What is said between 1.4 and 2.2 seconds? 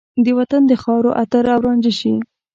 او رانجه شي